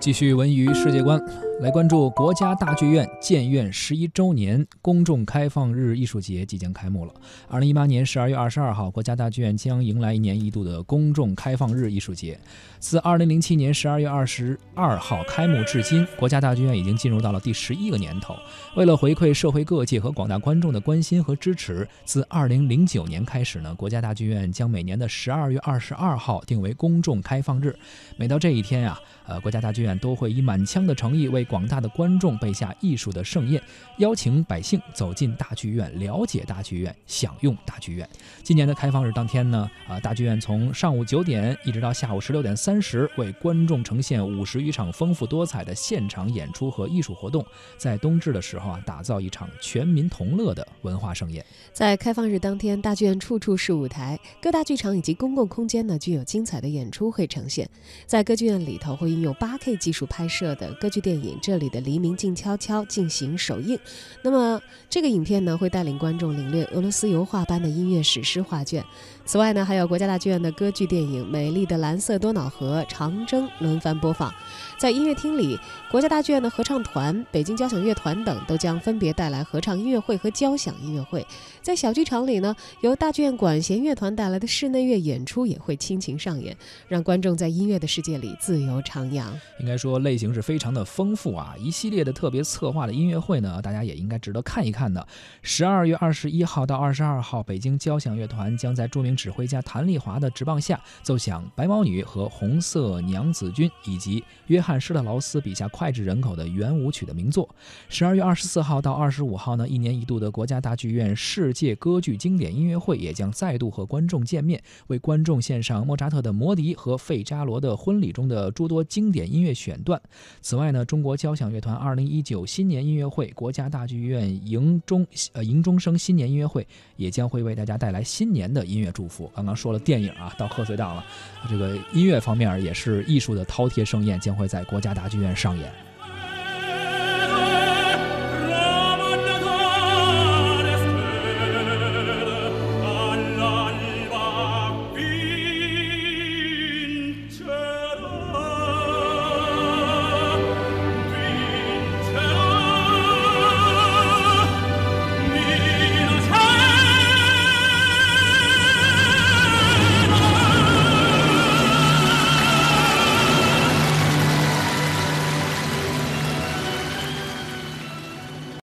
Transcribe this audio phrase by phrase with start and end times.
[0.00, 1.22] 继续文娱世界观，
[1.60, 7.12] 来关注国家大剧院建院十一周年公众开放日艺术节即将开幕了。
[7.48, 12.40] 二零一八年十二月二十二号，国家大剧院将迎来一年一度的公众开放日艺术节。
[12.78, 18.34] 自二零零七年十二月二十二号开幕至今，国家大剧院已经进入到了第十一个年头。
[18.74, 27.76] 为了回馈社会各界和广大观众的关心和支持，自二零零九年开始呢，国家大剧院将每年的十二月二十二号定为公众开放日。
[28.16, 33.60] 每到这一天呀，呃，国家大剧院都会以满腔的诚意为广大的观众备下艺术的盛宴，
[33.98, 38.08] 邀请百姓走进大剧院，了解大剧院，享用大剧院。
[38.44, 47.44] 今年的开放日当天呢，啊，大剧院从上午九点一直到下午十六点三十，为观众呈现五十余场丰富多彩的现场演出和艺术活动，
[47.76, 51.44] 在冬至的时候啊，打造一场全民同乐的文化盛宴。
[51.72, 57.68] 在开放日当天，大剧院处处是舞台，各大剧场以及公共空间呢，均有精彩的演出会呈现。
[58.06, 63.78] 在歌剧院里头，会运用八 K 技术拍摄的歌剧电影《这里的黎明静悄悄》进行首映。
[64.22, 68.84] 那么，这个影片呢，会带领观众领略俄罗斯油画般的音乐史诗画卷。
[69.24, 74.32] 此外呢，还有国家大剧院的歌剧电影《美丽的蓝色多瑙河》《长征》轮番播放。
[74.78, 75.58] 在音乐厅里，
[75.90, 81.24] 国家大剧院的合唱团、北京交响乐团等都将分别带来合唱音乐会和交响音乐会。
[81.60, 86.56] 在小剧场里呢，由大剧院管弦乐团带来的室内乐演出也会倾情上演，
[86.88, 89.26] 让观众在音乐的世界里自由徜徉。
[89.60, 91.54] 应该说类型是非常的丰富啊！
[91.58, 95.06] 一系列的特别策划的音乐会呢，大家也应该值得看一看的。
[95.42, 104.80] 十二月二十一号到二十二号，北京交响乐团将在著名指挥家谭丽华的执棒下，奏响《白毛女》和《红色娘子军》，以及约翰。
[104.80, 107.46] 施特劳斯笔下脍炙人口的圆舞曲的名作。
[107.90, 120.00] 十二月二十四号到二十五号呢，一年一度的国家大剧院世界歌剧经典音乐会也将再度和观众见面，为观众献上莫扎特的《魔笛》和费扎罗的《婚礼》中的诸多经典音乐选段。
[120.40, 129.28] 此外呢，中国国交响乐团二零一九新年音乐会、国家大剧院迎中呃迎中生新年音乐会也将会为大家带来新年的音乐祝福。
[129.34, 131.04] 刚刚说了电影啊，到贺岁档了，
[131.48, 134.60] 这个音乐方面也是艺术的饕餮盛宴，将会在。
[134.70, 135.89] 国家大剧院上演。